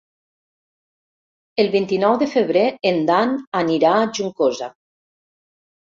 [1.63, 4.75] El vint-i-nou de febrer en Dan anirà a Juncosa.